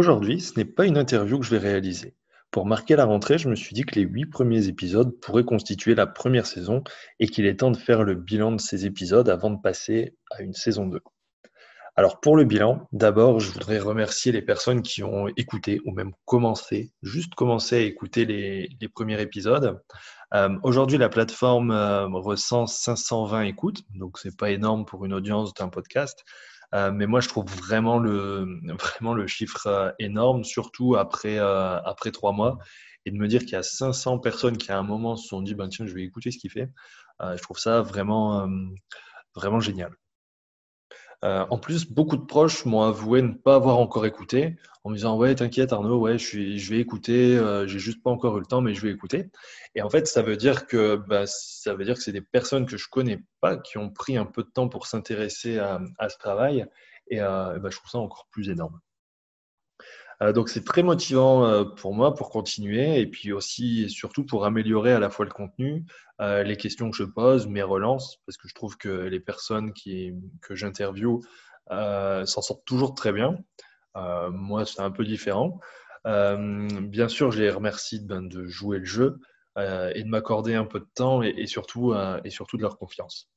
Aujourd'hui, 0.00 0.40
ce 0.40 0.58
n'est 0.58 0.64
pas 0.64 0.86
une 0.86 0.96
interview 0.96 1.38
que 1.38 1.44
je 1.44 1.50
vais 1.50 1.58
réaliser. 1.58 2.14
Pour 2.50 2.64
marquer 2.64 2.96
la 2.96 3.04
rentrée, 3.04 3.36
je 3.36 3.50
me 3.50 3.54
suis 3.54 3.74
dit 3.74 3.84
que 3.84 3.96
les 3.96 4.06
huit 4.06 4.24
premiers 4.24 4.66
épisodes 4.66 5.12
pourraient 5.20 5.44
constituer 5.44 5.94
la 5.94 6.06
première 6.06 6.46
saison 6.46 6.82
et 7.18 7.26
qu'il 7.26 7.44
est 7.44 7.56
temps 7.60 7.70
de 7.70 7.76
faire 7.76 8.02
le 8.02 8.14
bilan 8.14 8.52
de 8.52 8.60
ces 8.62 8.86
épisodes 8.86 9.28
avant 9.28 9.50
de 9.50 9.60
passer 9.60 10.16
à 10.30 10.40
une 10.40 10.54
saison 10.54 10.86
2. 10.86 11.00
Alors 11.96 12.18
pour 12.18 12.34
le 12.34 12.44
bilan, 12.44 12.88
d'abord, 12.92 13.40
je 13.40 13.50
voudrais 13.50 13.78
remercier 13.78 14.32
les 14.32 14.40
personnes 14.40 14.80
qui 14.80 15.02
ont 15.02 15.28
écouté 15.36 15.82
ou 15.84 15.92
même 15.92 16.12
commencé, 16.24 16.94
juste 17.02 17.34
commencé 17.34 17.76
à 17.76 17.80
écouter 17.80 18.24
les, 18.24 18.88
premiers 18.94 19.20
épisodes. 19.20 19.82
Euh, 20.32 20.48
aujourd'hui, 20.62 20.96
la 20.96 21.10
plateforme 21.10 21.72
euh, 21.72 22.06
recense 22.06 22.78
520 22.78 23.42
écoutes, 23.42 23.82
donc 23.94 24.18
c'est 24.18 24.34
pas 24.34 24.50
énorme 24.50 24.86
pour 24.86 25.04
une 25.04 25.12
audience 25.12 25.52
d'un 25.52 25.68
podcast. 25.68 26.24
Euh, 26.74 26.92
mais 26.92 27.06
moi, 27.06 27.20
je 27.20 27.28
trouve 27.28 27.46
vraiment 27.46 27.98
le, 27.98 28.46
vraiment 28.78 29.14
le 29.14 29.26
chiffre 29.26 29.66
euh, 29.66 29.90
énorme, 29.98 30.44
surtout 30.44 30.96
après, 30.96 31.38
euh, 31.38 31.80
après 31.82 32.10
trois 32.10 32.32
mois. 32.32 32.58
Et 33.06 33.10
de 33.10 33.16
me 33.16 33.28
dire 33.28 33.40
qu'il 33.40 33.52
y 33.52 33.56
a 33.56 33.62
500 33.62 34.18
personnes 34.18 34.58
qui, 34.58 34.70
à 34.72 34.78
un 34.78 34.82
moment, 34.82 35.16
se 35.16 35.28
sont 35.28 35.42
dit 35.42 35.54
ben, 35.54 35.68
tiens, 35.68 35.86
je 35.86 35.94
vais 35.94 36.02
écouter 36.02 36.30
ce 36.30 36.38
qu'il 36.38 36.50
fait, 36.50 36.70
je 37.20 37.40
trouve 37.42 37.58
ça 37.58 37.80
vraiment, 37.80 38.46
vraiment 39.34 39.58
génial. 39.60 39.90
Euh, 41.24 41.44
en 41.50 41.58
plus, 41.58 41.86
beaucoup 41.86 42.16
de 42.16 42.24
proches 42.24 42.64
m'ont 42.64 42.82
avoué 42.82 43.20
ne 43.20 43.34
pas 43.34 43.54
avoir 43.56 43.78
encore 43.78 44.06
écouté, 44.06 44.56
en 44.84 44.90
me 44.90 44.94
disant 44.96 45.18
ouais, 45.18 45.34
t'inquiète 45.34 45.72
Arnaud, 45.72 45.98
ouais, 45.98 46.18
je, 46.18 46.70
vais 46.70 46.80
écouter, 46.80 47.36
euh, 47.36 47.66
j'ai 47.66 47.78
juste 47.78 48.02
pas 48.02 48.10
encore 48.10 48.38
eu 48.38 48.40
le 48.40 48.46
temps, 48.46 48.62
mais 48.62 48.72
je 48.72 48.80
vais 48.80 48.90
écouter. 48.90 49.30
Et 49.74 49.82
en 49.82 49.90
fait, 49.90 50.06
ça 50.06 50.22
veut 50.22 50.36
dire 50.36 50.66
que 50.66 50.96
bah, 50.96 51.24
ça 51.26 51.74
veut 51.74 51.84
dire 51.84 51.96
que 51.96 52.02
c'est 52.02 52.12
des 52.12 52.22
personnes 52.22 52.64
que 52.66 52.78
je 52.78 52.88
connais 52.90 53.22
pas 53.40 53.58
qui 53.58 53.76
ont 53.76 53.90
pris 53.90 54.16
un 54.16 54.24
peu 54.24 54.42
de 54.42 54.48
temps 54.48 54.68
pour 54.68 54.86
s'intéresser 54.86 55.58
à, 55.58 56.08
ce 56.08 56.16
travail, 56.18 56.66
et, 57.08 57.20
euh, 57.20 57.58
bah, 57.58 57.68
je 57.70 57.76
trouve 57.76 57.90
ça 57.90 57.98
encore 57.98 58.26
plus 58.30 58.48
énorme. 58.48 58.80
Euh, 60.22 60.32
donc 60.32 60.50
c'est 60.50 60.64
très 60.64 60.82
motivant 60.82 61.46
euh, 61.46 61.64
pour 61.64 61.94
moi 61.94 62.14
pour 62.14 62.30
continuer 62.30 63.00
et 63.00 63.06
puis 63.06 63.32
aussi 63.32 63.84
et 63.84 63.88
surtout 63.88 64.24
pour 64.24 64.44
améliorer 64.44 64.92
à 64.92 64.98
la 64.98 65.08
fois 65.08 65.24
le 65.24 65.30
contenu, 65.30 65.84
euh, 66.20 66.42
les 66.42 66.56
questions 66.56 66.90
que 66.90 66.96
je 66.96 67.04
pose, 67.04 67.46
mes 67.46 67.62
relances, 67.62 68.18
parce 68.26 68.36
que 68.36 68.48
je 68.48 68.54
trouve 68.54 68.76
que 68.76 68.88
les 68.88 69.20
personnes 69.20 69.72
que 69.72 70.54
j'interviewe 70.54 71.20
s'en 71.70 72.42
sortent 72.42 72.64
toujours 72.64 72.94
très 72.94 73.12
bien. 73.12 73.38
moi, 73.94 74.66
c'est 74.66 74.80
un 74.80 74.90
peu 74.90 75.04
différent. 75.04 75.60
bien 76.04 77.08
sûr, 77.08 77.30
je 77.30 77.42
les 77.42 77.50
remercie 77.50 78.00
ben, 78.00 78.22
de 78.22 78.46
jouer 78.46 78.78
le 78.78 78.84
jeu 78.84 79.20
et 79.56 80.02
de 80.02 80.08
m'accorder 80.08 80.54
un 80.54 80.64
peu 80.64 80.80
de 80.80 80.88
temps 80.94 81.22
et, 81.22 81.46
surtout, 81.46 81.94
et 82.24 82.30
surtout 82.30 82.56
de 82.56 82.62
leur 82.62 82.76
confiance. 82.76 83.30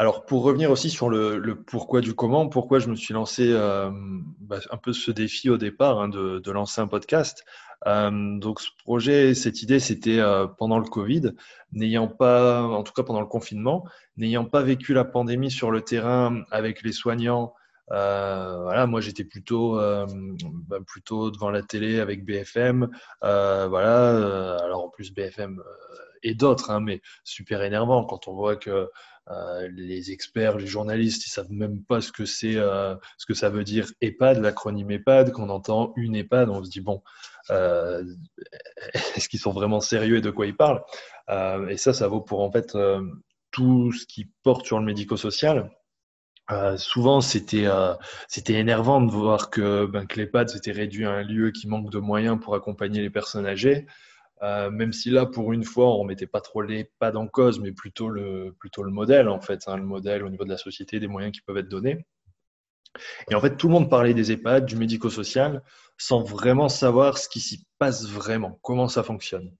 Alors, 0.00 0.24
pour 0.26 0.44
revenir 0.44 0.70
aussi 0.70 0.90
sur 0.90 1.10
le, 1.10 1.56
pourquoi 1.66 2.00
du 2.00 2.14
comment, 2.14 2.48
pourquoi 2.48 2.78
je 2.78 2.88
me 2.88 2.94
suis 2.94 3.12
lancé 3.12 3.50
euh, 3.50 3.90
bah, 4.38 4.60
un 4.70 4.76
peu 4.76 4.92
ce 4.92 5.10
défi 5.10 5.50
au 5.50 5.56
départ 5.56 6.00
hein, 6.00 6.08
de, 6.08 6.50
lancer 6.52 6.80
un 6.80 6.86
podcast. 6.86 7.44
Euh, 7.88 8.38
donc, 8.38 8.60
ce 8.60 8.68
projet, 8.84 9.34
cette 9.34 9.60
idée, 9.60 9.80
c'était 9.80 10.20
euh, 10.20 10.46
pendant 10.46 10.78
le 10.78 10.84
Covid, 10.84 11.32
n'ayant 11.72 12.06
pas, 12.06 12.62
en 12.62 12.84
tout 12.84 12.92
cas 12.92 13.02
pendant 13.02 13.20
le 13.20 13.26
confinement, 13.26 13.84
n'ayant 14.16 14.44
pas 14.44 14.62
vécu 14.62 14.94
la 14.94 15.04
pandémie 15.04 15.50
sur 15.50 15.72
le 15.72 15.80
terrain 15.80 16.44
avec 16.52 16.82
les 16.82 16.92
soignants. 16.92 17.54
voilà, 17.88 18.86
moi 18.86 19.00
j'étais 19.00 19.24
plutôt, 19.24 19.80
bah, 20.68 20.78
plutôt 20.86 21.32
devant 21.32 21.50
la 21.50 21.62
télé 21.62 21.98
avec 21.98 22.24
BFM. 22.24 22.88
voilà, 23.20 24.58
alors 24.62 24.84
en 24.84 24.88
plus 24.90 25.12
BFM 25.12 25.60
et 26.22 26.34
d'autres, 26.34 26.70
hein, 26.70 26.80
mais 26.80 27.00
super 27.24 27.62
énervant 27.62 28.04
quand 28.04 28.28
on 28.28 28.34
voit 28.34 28.56
que 28.56 28.88
euh, 29.30 29.68
les 29.72 30.10
experts, 30.10 30.56
les 30.56 30.66
journalistes, 30.66 31.26
ils 31.26 31.30
savent 31.30 31.52
même 31.52 31.82
pas 31.82 32.00
ce 32.00 32.12
que 32.12 32.24
c'est, 32.24 32.56
euh, 32.56 32.94
ce 33.18 33.26
que 33.26 33.34
ça 33.34 33.50
veut 33.50 33.64
dire 33.64 33.86
EHPAD, 34.00 34.38
l'acronyme 34.38 34.90
EHPAD. 34.90 35.32
Quand 35.32 35.44
on 35.44 35.50
entend 35.50 35.92
une 35.96 36.16
EHPAD, 36.16 36.48
on 36.48 36.64
se 36.64 36.70
dit 36.70 36.80
bon, 36.80 37.02
euh, 37.50 38.04
est-ce 39.16 39.28
qu'ils 39.28 39.40
sont 39.40 39.52
vraiment 39.52 39.80
sérieux 39.80 40.16
et 40.16 40.20
de 40.22 40.30
quoi 40.30 40.46
ils 40.46 40.56
parlent? 40.56 40.82
Et 41.68 41.76
ça, 41.76 41.92
ça 41.92 42.08
vaut 42.08 42.22
pour 42.22 42.40
en 42.40 42.50
fait 42.50 42.76
tout 43.50 43.92
ce 43.92 44.06
qui 44.06 44.30
porte 44.42 44.64
sur 44.64 44.78
le 44.78 44.84
médico-social. 44.86 45.70
souvent, 46.78 47.20
c'était 47.20 47.66
c'était 48.28 48.54
énervant 48.54 49.02
de 49.02 49.10
voir 49.10 49.50
que, 49.50 49.84
ben, 49.84 50.06
que 50.06 50.18
l'EHPAD 50.18 50.48
s'était 50.48 50.72
réduit 50.72 51.04
à 51.04 51.10
un 51.10 51.22
lieu 51.22 51.50
qui 51.50 51.68
manque 51.68 51.90
de 51.90 51.98
moyens 51.98 52.40
pour 52.40 52.54
accompagner 52.54 53.02
les 53.02 53.10
personnes 53.10 53.46
âgées. 53.46 53.86
Euh, 54.42 54.70
même 54.70 54.92
si 54.92 55.10
là, 55.10 55.26
pour 55.26 55.52
une 55.52 55.64
fois, 55.64 55.96
on 55.98 56.04
ne 56.04 56.14
pas 56.26 56.40
trop 56.40 56.62
les 56.62 56.90
en 57.00 57.26
cause, 57.26 57.60
mais 57.60 57.72
plutôt 57.72 58.08
le, 58.08 58.54
modèle, 58.76 59.28
en 59.28 59.40
fait, 59.40 59.64
hein, 59.66 59.76
le 59.76 59.84
modèle 59.84 60.22
au 60.24 60.30
niveau 60.30 60.44
de 60.44 60.50
la 60.50 60.56
société, 60.56 61.00
des 61.00 61.08
moyens 61.08 61.32
qui 61.32 61.40
peuvent 61.42 61.56
être 61.58 61.68
donnés. 61.68 62.06
Et 63.30 63.34
en 63.34 63.40
fait, 63.40 63.56
tout 63.56 63.68
le 63.68 63.74
monde 63.74 63.90
parlait 63.90 64.14
des 64.14 64.32
EHPAD, 64.32 64.66
du 64.66 64.76
médico-social, 64.76 65.62
sans 65.98 66.22
vraiment 66.22 66.68
savoir 66.68 67.18
ce 67.18 67.28
qui 67.28 67.40
s'y 67.40 67.66
passe 67.78 68.08
vraiment, 68.08 68.58
comment 68.62 68.88
ça 68.88 69.02
fonctionne. 69.02 69.52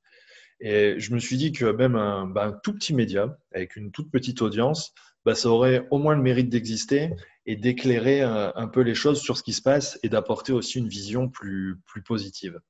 Et 0.61 0.99
je 0.99 1.15
me 1.15 1.19
suis 1.19 1.37
dit 1.37 1.53
que 1.53 1.67
même 1.67 1.95
un, 1.97 2.27
bah, 2.27 2.59
tout 2.63 2.75
petit 2.75 2.95
média, 2.95 3.37
avec 3.53 3.77
une 3.77 3.93
toute 3.93 4.11
petite 4.11 4.43
audience, 4.43 4.93
bah, 5.25 5.35
ça 5.35 5.49
aurait 5.49 5.87
au 5.91 5.99
moins 5.99 6.17
le 6.17 6.23
mérite 6.23 6.49
d'exister 6.49 7.11
et 7.47 7.57
d'éclairer 7.57 8.23
un, 8.23 8.69
peu 8.69 8.81
les 8.81 8.95
choses 8.95 9.21
sur 9.21 9.37
ce 9.37 9.43
qui 9.43 9.53
se 9.53 9.63
passe 9.63 9.99
et 10.03 10.09
d'apporter 10.09 10.53
aussi 10.53 10.79
une 10.79 10.89
vision 10.89 11.29
plus 11.29 11.81
positive. 12.05 12.61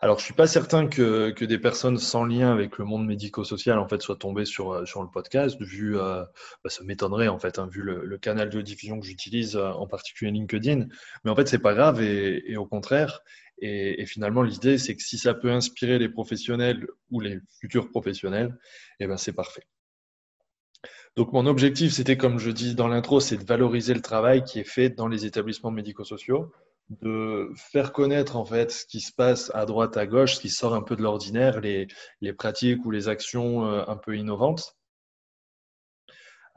Alors, 0.00 0.18
je 0.18 0.24
suis 0.24 0.34
pas 0.34 0.46
certain 0.46 0.86
que, 0.86 1.30
que, 1.30 1.44
des 1.44 1.58
personnes 1.58 1.98
sans 1.98 2.24
lien 2.24 2.52
avec 2.52 2.78
le 2.78 2.84
monde 2.84 3.06
médico-social 3.06 3.78
en 3.78 3.88
fait 3.88 4.02
soient 4.02 4.16
tombées 4.16 4.44
sur, 4.44 4.72
euh, 4.72 4.86
sur 4.86 5.02
le 5.02 5.08
podcast, 5.08 5.60
vu 5.60 5.98
euh, 5.98 6.24
bah, 6.62 6.70
ça 6.70 6.82
m'étonnerait 6.84 7.28
en 7.28 7.38
fait, 7.38 7.58
hein, 7.58 7.68
vu 7.70 7.82
le, 7.82 8.18
canal 8.18 8.50
de 8.50 8.60
diffusion 8.60 8.98
que 9.00 9.06
j'utilise, 9.06 9.56
euh, 9.56 9.70
en 9.70 9.86
particulier 9.86 10.30
LinkedIn. 10.30 10.86
Mais 11.24 11.30
en 11.30 11.36
fait, 11.36 11.48
c'est 11.48 11.58
pas 11.58 11.74
grave 11.74 12.02
et, 12.02 12.56
au 12.56 12.66
contraire. 12.66 13.20
Et, 13.58 14.04
finalement, 14.06 14.42
l'idée, 14.42 14.78
c'est 14.78 14.96
que 14.96 15.02
si 15.02 15.16
ça 15.16 15.32
peut 15.32 15.50
inspirer 15.50 15.98
les 15.98 16.08
professionnels 16.08 16.86
ou 17.10 17.20
les 17.20 17.38
futurs 17.60 17.88
professionnels, 17.90 18.58
eh 19.00 19.06
ben 19.06 19.16
c'est 19.16 19.32
parfait. 19.32 19.62
Donc 21.16 21.32
mon 21.32 21.46
objectif, 21.46 21.92
c'était 21.92 22.16
comme 22.16 22.38
je 22.38 22.50
dis 22.50 22.74
dans 22.74 22.88
l'intro, 22.88 23.20
c'est 23.20 23.36
de 23.36 23.44
valoriser 23.44 23.94
le 23.94 24.00
travail 24.02 24.42
qui 24.42 24.58
est 24.58 24.68
fait 24.68 24.90
dans 24.90 25.06
les 25.06 25.24
établissements 25.26 25.70
médico-sociaux 25.70 26.52
de 26.90 27.50
faire 27.56 27.92
connaître 27.92 28.36
en 28.36 28.44
fait 28.44 28.70
ce 28.70 28.86
qui 28.86 29.00
se 29.00 29.12
passe 29.12 29.50
à 29.54 29.64
droite, 29.66 29.96
à 29.96 30.06
gauche, 30.06 30.34
ce 30.36 30.40
qui 30.40 30.50
sort 30.50 30.74
un 30.74 30.82
peu 30.82 30.96
de 30.96 31.02
l'ordinaire, 31.02 31.60
les, 31.60 31.88
les, 32.20 32.32
pratiques 32.32 32.84
ou 32.84 32.90
les 32.90 33.08
actions 33.08 33.66
euh, 33.66 33.84
un 33.86 33.96
peu 33.96 34.16
innovantes. 34.16 34.76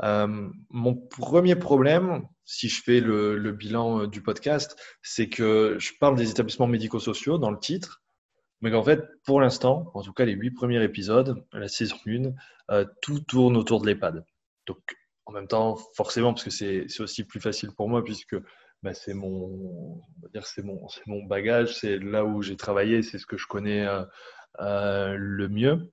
Euh, 0.04 0.50
mon 0.70 0.96
premier 0.96 1.56
problème, 1.56 2.28
si 2.46 2.70
je 2.70 2.84
fais 2.84 3.00
le, 3.00 3.52
bilan 3.52 4.02
euh, 4.02 4.08
du 4.08 4.22
podcast, 4.22 4.78
c'est 5.02 5.30
que 5.30 5.78
je 5.80 5.94
parle 6.00 6.16
des 6.16 6.30
établissements 6.30 6.68
médico-sociaux 6.68 7.38
dans 7.38 7.52
le 7.52 7.60
titre, 7.60 8.04
mais 8.62 8.72
qu'en 8.72 8.84
fait, 8.84 9.02
pour 9.24 9.42
l'instant, 9.42 9.92
en 9.94 10.02
tout 10.02 10.14
cas 10.14 10.26
les 10.26 10.34
huit 10.34 10.52
premiers 10.52 10.84
épisodes, 10.84 11.44
la 11.54 11.68
saison 11.68 11.96
1, 12.70 12.86
tout 13.02 13.22
tourne 13.22 13.56
autour 13.56 13.82
de 13.82 13.88
l'EHPAD. 13.88 14.26
Donc, 14.66 14.80
en 15.26 15.32
même 15.32 15.48
temps, 15.48 15.78
forcément, 15.96 16.34
parce 16.34 16.44
que 16.44 16.50
c'est 16.50 17.02
aussi 17.02 17.24
plus 17.24 17.40
facile 17.40 17.72
pour 17.72 17.90
moi, 17.90 18.04
puisque 18.04 18.36
bah, 18.84 18.94
c'est 18.94 19.14
mon, 19.14 20.02
c'est 20.44 20.64
mon, 20.64 20.88
c'est 20.88 21.08
mon 21.08 21.24
bagage, 21.24 21.76
c'est 21.76 21.98
là 21.98 22.26
où 22.26 22.42
j'ai 22.42 22.56
travaillé, 22.56 23.02
c'est 23.02 23.18
ce 23.18 23.26
que 23.26 23.38
je 23.38 23.48
connais 23.48 23.86
euh, 23.88 24.04
euh, 24.60 25.16
le 25.18 25.50
mieux. 25.50 25.92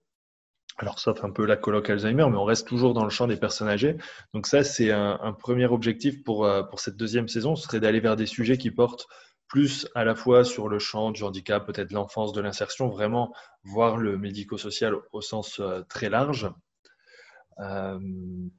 Alors, 0.76 0.98
sauf 0.98 1.24
un 1.24 1.30
peu 1.30 1.46
la 1.46 1.56
coloc 1.56 1.88
Alzheimer, 1.88 2.26
mais 2.30 2.36
on 2.36 2.44
reste 2.44 2.66
toujours 2.66 2.94
dans 2.94 3.04
le 3.04 3.10
champ 3.10 3.26
des 3.26 3.36
personnes 3.36 3.68
âgées. 3.68 3.96
Donc 4.34 4.46
ça, 4.46 4.64
c'est 4.64 4.90
un, 4.90 5.32
premier 5.32 5.66
objectif 5.66 6.22
pour, 6.24 6.44
euh, 6.44 6.62
pour 6.64 6.80
cette 6.80 6.96
deuxième 6.96 7.28
saison, 7.28 7.56
ce 7.56 7.64
serait 7.64 7.80
d'aller 7.80 8.00
vers 8.00 8.16
des 8.16 8.26
sujets 8.26 8.58
qui 8.58 8.70
portent 8.70 9.06
plus 9.48 9.88
à 9.94 10.04
la 10.04 10.14
fois 10.14 10.44
sur 10.44 10.68
le 10.68 10.78
champ 10.78 11.12
du 11.12 11.22
handicap, 11.22 11.64
peut-être 11.66 11.92
l'enfance, 11.92 12.32
de 12.32 12.40
l'insertion, 12.40 12.88
vraiment 12.88 13.32
voir 13.62 13.96
le 13.96 14.18
médico-social 14.18 14.94
au 15.12 15.20
sens 15.20 15.60
très 15.88 16.10
large. 16.10 16.50
Euh, 17.60 17.98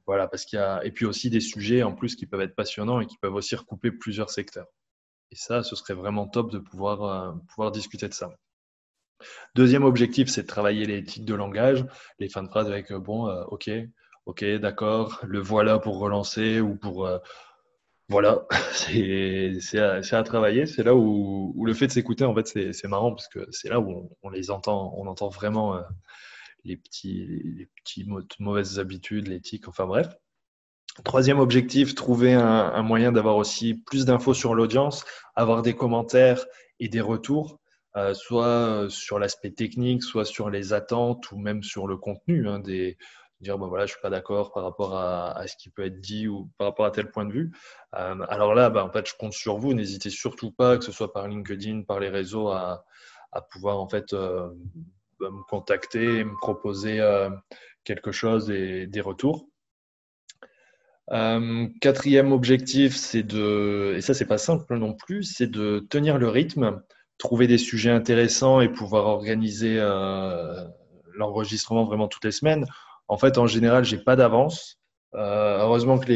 voilà, 0.06 0.26
parce 0.28 0.44
qu'il 0.44 0.58
y 0.58 0.62
a 0.62 0.84
et 0.84 0.90
puis 0.90 1.04
aussi 1.04 1.30
des 1.30 1.40
sujets 1.40 1.82
en 1.82 1.94
plus 1.94 2.16
qui 2.16 2.26
peuvent 2.26 2.40
être 2.40 2.54
passionnants 2.54 3.00
et 3.00 3.06
qui 3.06 3.18
peuvent 3.18 3.34
aussi 3.34 3.54
recouper 3.54 3.90
plusieurs 3.90 4.30
secteurs. 4.30 4.66
Et 5.30 5.36
ça, 5.36 5.62
ce 5.62 5.76
serait 5.76 5.94
vraiment 5.94 6.26
top 6.26 6.50
de 6.50 6.58
pouvoir 6.58 7.02
euh, 7.02 7.32
pouvoir 7.48 7.72
discuter 7.72 8.08
de 8.08 8.14
ça. 8.14 8.30
Deuxième 9.54 9.84
objectif, 9.84 10.28
c'est 10.28 10.42
de 10.42 10.46
travailler 10.46 10.86
les 10.86 11.02
titres 11.02 11.26
de 11.26 11.34
langage, 11.34 11.84
les 12.18 12.28
fins 12.28 12.42
de 12.42 12.48
phrase 12.48 12.68
avec 12.68 12.90
euh, 12.90 12.98
bon, 12.98 13.28
ok, 13.48 13.70
ok, 14.26 14.44
d'accord, 14.56 15.20
le 15.24 15.40
voilà 15.40 15.78
pour 15.78 15.98
relancer 15.98 16.60
ou 16.60 16.76
pour 16.76 17.08
voilà, 18.08 18.46
c'est 18.72 19.78
à, 19.78 20.22
travailler. 20.22 20.66
C'est 20.66 20.84
là 20.84 20.94
où, 20.94 21.64
le 21.64 21.74
fait 21.74 21.88
de 21.88 21.92
s'écouter, 21.92 22.24
en 22.24 22.34
fait, 22.34 22.72
c'est 22.72 22.88
marrant 22.88 23.10
parce 23.10 23.28
que 23.28 23.46
c'est 23.50 23.68
là 23.68 23.80
où 23.80 24.10
on, 24.22 24.30
les 24.30 24.50
entend, 24.50 24.94
on 24.96 25.06
entend 25.06 25.28
vraiment 25.28 25.80
les 26.66 26.76
petits, 26.76 27.26
les 27.26 27.66
petits 27.66 28.06
mauvaises 28.38 28.78
habitudes, 28.78 29.28
l'éthique, 29.28 29.68
enfin 29.68 29.86
bref. 29.86 30.08
Troisième 31.04 31.40
objectif, 31.40 31.94
trouver 31.94 32.32
un, 32.32 32.82
moyen 32.82 33.12
d'avoir 33.12 33.36
aussi 33.36 33.74
plus 33.74 34.06
d'infos 34.06 34.34
sur 34.34 34.54
l'audience, 34.54 35.04
avoir 35.34 35.62
des 35.62 35.74
commentaires 35.74 36.44
et 36.80 36.88
des 36.88 37.02
retours, 37.02 37.60
euh, 37.96 38.14
soit 38.14 38.86
sur 38.88 39.18
l'aspect 39.18 39.50
technique, 39.50 40.02
soit 40.02 40.24
sur 40.24 40.48
les 40.48 40.72
attentes 40.72 41.30
ou 41.32 41.38
même 41.38 41.62
sur 41.62 41.86
le 41.86 41.98
contenu 41.98 42.48
hein, 42.48 42.60
des, 42.60 42.96
dire 43.40 43.58
bon 43.58 43.68
voilà 43.68 43.86
je 43.86 43.92
suis 43.92 44.00
pas 44.00 44.10
d'accord 44.10 44.52
par 44.52 44.62
rapport 44.62 44.96
à, 44.96 45.46
ce 45.46 45.56
qui 45.56 45.68
peut 45.68 45.84
être 45.84 46.00
dit 46.00 46.26
ou 46.26 46.50
par 46.58 46.68
rapport 46.68 46.86
à 46.86 46.90
tel 46.90 47.10
point 47.10 47.26
de 47.26 47.32
vue 47.32 47.52
euh, 47.94 48.24
alors 48.28 48.54
là 48.54 48.70
bah, 48.70 48.84
en 48.84 48.90
fait 48.90 49.06
je 49.06 49.14
compte 49.18 49.34
sur 49.34 49.58
vous 49.58 49.74
n'hésitez 49.74 50.10
surtout 50.10 50.50
pas 50.50 50.78
que 50.78 50.84
ce 50.84 50.92
soit 50.92 51.12
par 51.12 51.28
LinkedIn 51.28 51.82
par 51.82 52.00
les 52.00 52.08
réseaux 52.08 52.48
à, 52.48 52.84
pouvoir 53.50 53.78
en 53.78 53.86
fait 53.86 54.14
euh, 54.14 54.48
bah, 55.20 55.30
me 55.30 55.42
contacter 55.48 56.24
me 56.24 56.36
proposer 56.40 57.00
euh, 57.00 57.30
quelque 57.84 58.12
chose 58.12 58.50
et 58.50 58.86
des 58.86 59.00
retours 59.00 59.48
quatrième 61.80 62.32
objectif 62.32 62.96
c'est 62.96 63.22
de 63.22 63.94
et 63.96 64.00
ça 64.00 64.12
c'est 64.12 64.26
pas 64.26 64.38
simple 64.38 64.76
non 64.76 64.92
plus 64.92 65.22
c'est 65.22 65.46
de 65.46 65.86
tenir 65.88 66.18
le 66.18 66.28
rythme 66.28 66.82
trouver 67.16 67.46
des 67.46 67.58
sujets 67.58 67.92
intéressants 67.92 68.60
et 68.60 68.68
pouvoir 68.68 69.06
organiser 69.06 69.76
l'enregistrement 71.14 71.84
vraiment 71.84 72.08
toutes 72.08 72.24
les 72.24 72.32
semaines 72.32 72.66
en 73.08 73.18
fait, 73.18 73.38
en 73.38 73.46
général, 73.46 73.84
j'ai 73.84 73.98
pas 73.98 74.16
d'avance. 74.16 74.78
Euh, 75.14 75.58
heureusement 75.60 75.98
que 75.98 76.12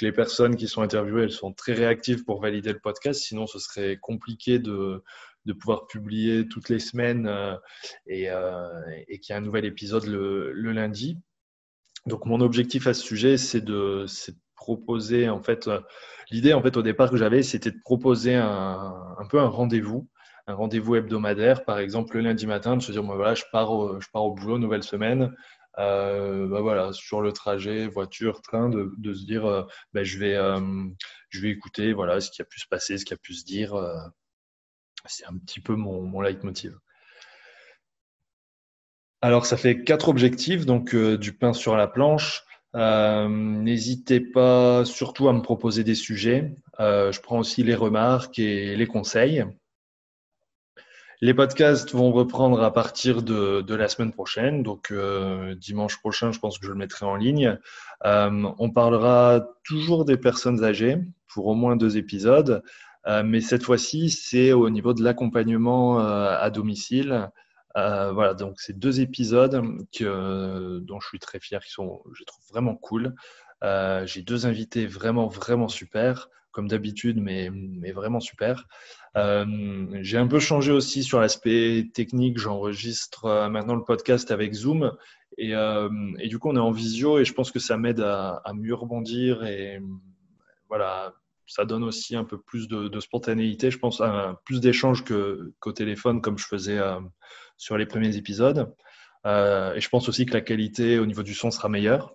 les, 0.00 0.12
personnes 0.12 0.56
qui 0.56 0.68
sont 0.68 0.82
interviewées, 0.82 1.24
elles 1.24 1.30
sont 1.30 1.52
très 1.52 1.72
réactives 1.72 2.24
pour 2.24 2.40
valider 2.40 2.72
le 2.72 2.80
podcast. 2.80 3.20
Sinon, 3.22 3.46
ce 3.46 3.58
serait 3.58 3.96
compliqué 4.00 4.58
de, 4.58 5.02
de 5.46 5.52
pouvoir 5.52 5.86
publier 5.86 6.46
toutes 6.48 6.68
les 6.68 6.78
semaines 6.78 7.26
euh, 7.26 7.54
et, 8.06 8.30
euh, 8.30 8.68
et 9.08 9.18
qu'il 9.18 9.32
y 9.32 9.36
ait 9.36 9.40
un 9.40 9.44
nouvel 9.44 9.64
épisode 9.64 10.04
le, 10.04 10.52
lundi. 10.52 11.18
Donc, 12.06 12.26
mon 12.26 12.40
objectif 12.40 12.86
à 12.86 12.94
ce 12.94 13.02
sujet, 13.02 13.36
c'est 13.36 13.62
de, 13.62 14.06
proposer, 14.54 15.28
en 15.28 15.42
fait, 15.42 15.68
l'idée, 16.30 16.52
en 16.52 16.62
fait, 16.62 16.76
au 16.76 16.82
départ 16.82 17.10
que 17.10 17.16
j'avais, 17.16 17.42
c'était 17.42 17.70
de 17.70 17.80
proposer 17.84 18.34
un, 18.34 19.26
peu 19.30 19.38
un 19.40 19.48
rendez-vous 19.48 20.08
un 20.48 20.54
rendez-vous 20.54 20.94
hebdomadaire, 20.94 21.64
par 21.64 21.80
exemple 21.80 22.16
le 22.16 22.22
lundi 22.22 22.46
matin, 22.46 22.76
de 22.76 22.80
se 22.82 22.92
dire, 22.92 23.02
voilà, 23.02 23.34
je 23.34 23.42
pars, 23.50 24.00
je 24.00 24.06
pars 24.12 24.22
au 24.22 24.32
boulot, 24.32 24.58
nouvelle 24.58 24.84
semaine, 24.84 25.34
euh, 25.78 26.48
bah 26.48 26.60
voilà, 26.60 26.92
sur 26.92 27.20
le 27.20 27.32
trajet, 27.32 27.86
voiture, 27.86 28.40
train, 28.40 28.70
de, 28.70 29.14
se 29.14 29.24
dire 29.24 29.44
euh, 29.46 29.62
bah, 29.92 30.04
je, 30.04 30.18
vais, 30.18 30.34
euh, 30.34 30.60
je 31.28 31.40
vais 31.40 31.50
écouter 31.50 31.92
voilà, 31.92 32.20
ce 32.20 32.30
qui 32.30 32.40
a 32.40 32.44
pu 32.46 32.60
se 32.60 32.66
passer, 32.68 32.96
ce 32.96 33.04
qui 33.04 33.14
a 33.14 33.18
pu 33.18 33.34
se 33.34 33.44
dire. 33.44 33.74
C'est 35.04 35.26
un 35.26 35.36
petit 35.36 35.60
peu 35.60 35.74
mon, 35.74 36.20
leitmotiv. 36.20 36.78
Alors, 39.20 39.46
ça 39.46 39.56
fait 39.56 39.82
quatre 39.82 40.08
objectifs, 40.08 40.66
donc 40.66 40.94
du 40.94 41.32
pain 41.32 41.52
sur 41.52 41.76
la 41.76 41.86
planche. 41.88 42.44
N'hésitez 42.74 44.20
pas 44.20 44.84
surtout 44.84 45.28
à 45.28 45.32
me 45.32 45.42
proposer 45.42 45.84
des 45.84 45.94
sujets. 45.94 46.54
je 46.78 47.20
prends 47.20 47.38
aussi 47.38 47.62
les 47.62 47.74
remarques 47.74 48.38
et 48.38 48.76
les 48.76 48.86
conseils. 48.86 49.44
Les 51.22 51.32
podcasts 51.32 51.92
vont 51.92 52.12
reprendre 52.12 52.62
à 52.62 52.72
partir 52.72 53.22
de, 53.22 53.74
la 53.74 53.88
semaine 53.88 54.12
prochaine, 54.12 54.62
donc 54.62 54.90
euh, 54.90 55.54
dimanche 55.54 55.98
prochain, 55.98 56.30
je 56.30 56.38
pense 56.38 56.58
que 56.58 56.66
je 56.66 56.70
le 56.70 56.76
mettrai 56.76 57.06
en 57.06 57.16
ligne. 57.16 57.58
Euh, 58.04 58.52
on 58.58 58.70
parlera 58.70 59.46
toujours 59.64 60.04
des 60.04 60.18
personnes 60.18 60.62
âgées 60.62 60.98
pour 61.32 61.46
au 61.46 61.54
moins 61.54 61.76
deux 61.76 61.96
épisodes, 61.96 62.50
euh, 62.50 62.60
mais 63.24 63.40
cette 63.40 63.62
fois-ci, 63.62 64.10
c'est 64.10 64.52
au 64.52 64.70
niveau 64.70 64.94
de 64.94 65.02
l'accompagnement 65.02 66.00
euh, 66.00 66.36
à 66.38 66.50
domicile. 66.50 67.30
Euh, 67.76 68.10
voilà, 68.12 68.34
donc 68.34 68.60
c'est 68.60 68.78
deux 68.78 69.00
épisodes 69.00 69.62
dont 70.00 71.00
je 71.00 71.08
suis 71.08 71.18
très 71.18 71.40
fier, 71.40 71.62
qui 71.62 71.70
sont, 71.70 72.02
je 72.14 72.24
trouve 72.24 72.44
vraiment 72.50 72.74
cool. 72.74 73.14
J'ai 73.62 74.22
deux 74.22 74.46
invités 74.46 74.86
vraiment, 74.86 75.28
vraiment 75.28 75.68
super 75.68 76.28
comme 76.56 76.68
d'habitude, 76.68 77.20
mais, 77.20 77.50
mais, 77.52 77.92
vraiment 77.92 78.18
super. 78.18 78.66
Euh, 79.18 79.86
j'ai 80.00 80.16
un 80.16 80.26
peu 80.26 80.38
changé 80.38 80.72
aussi 80.72 81.04
sur 81.04 81.20
l'aspect 81.20 81.90
technique. 81.92 82.38
J'enregistre 82.38 83.26
euh, 83.26 83.50
maintenant 83.50 83.74
le 83.74 83.84
podcast 83.84 84.30
avec 84.30 84.54
Zoom 84.54 84.96
et, 85.36 85.54
euh, 85.54 85.90
et, 86.18 86.28
du 86.28 86.38
coup, 86.38 86.48
on 86.48 86.56
est 86.56 86.58
en 86.58 86.70
visio 86.70 87.18
et 87.18 87.26
je 87.26 87.34
pense 87.34 87.50
que 87.50 87.58
ça 87.58 87.76
m'aide 87.76 88.00
à, 88.00 88.40
à, 88.42 88.54
mieux 88.54 88.74
rebondir 88.74 89.44
et 89.44 89.82
voilà, 90.70 91.12
ça 91.46 91.64
donne 91.64 91.84
aussi 91.84 92.16
un 92.16 92.24
peu 92.24 92.38
plus 92.38 92.68
de, 92.68 93.00
spontanéité. 93.00 93.70
Je 93.70 93.78
pense 93.78 94.02
plus 94.44 94.60
d'échanges 94.60 95.04
qu'au 95.04 95.72
téléphone 95.72 96.20
comme 96.20 96.38
je 96.38 96.46
faisais 96.46 96.80
sur 97.56 97.76
les 97.76 97.86
premiers 97.86 98.16
épisodes. 98.16 98.74
et 99.24 99.80
je 99.80 99.88
pense 99.88 100.08
aussi 100.08 100.26
que 100.26 100.34
la 100.34 100.40
qualité 100.40 100.98
au 100.98 101.06
niveau 101.06 101.22
du 101.22 101.34
son 101.34 101.50
sera 101.50 101.68
meilleure. 101.68 102.14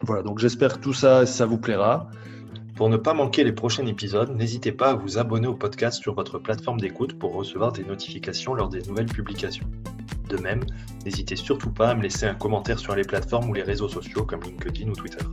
Voilà, 0.00 0.22
donc 0.22 0.38
j'espère 0.38 0.74
que 0.74 0.78
tout 0.80 0.92
ça, 0.92 1.26
ça 1.26 1.46
vous 1.46 1.58
plaira. 1.58 2.10
Pour 2.76 2.88
ne 2.88 2.96
pas 2.96 3.12
manquer 3.12 3.42
les 3.42 3.52
prochains 3.52 3.84
épisodes, 3.86 4.30
n'hésitez 4.36 4.70
pas 4.70 4.90
à 4.90 4.94
vous 4.94 5.18
abonner 5.18 5.48
au 5.48 5.54
podcast 5.56 6.00
sur 6.00 6.14
votre 6.14 6.38
plateforme 6.38 6.78
d'écoute 6.78 7.18
pour 7.18 7.34
recevoir 7.34 7.72
des 7.72 7.82
notifications 7.82 8.54
lors 8.54 8.68
des 8.68 8.82
nouvelles 8.82 9.06
publications. 9.06 9.68
De 10.28 10.36
même, 10.36 10.64
n'hésitez 11.04 11.34
surtout 11.34 11.72
pas 11.72 11.88
à 11.88 11.94
me 11.96 12.02
laisser 12.02 12.26
un 12.26 12.36
commentaire 12.36 12.78
sur 12.78 12.94
les 12.94 13.02
plateformes 13.02 13.50
ou 13.50 13.54
les 13.54 13.64
réseaux 13.64 13.88
sociaux 13.88 14.24
comme 14.24 14.44
LinkedIn 14.44 14.88
ou 14.88 14.94
Twitter. 14.94 15.24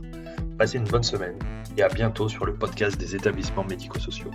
Passez 0.58 0.78
une 0.78 0.84
bonne 0.84 1.02
semaine 1.02 1.38
et 1.76 1.82
à 1.82 1.88
bientôt 1.88 2.30
sur 2.30 2.46
le 2.46 2.54
podcast 2.54 2.96
des 2.98 3.14
établissements 3.14 3.64
médico-sociaux. 3.64 4.30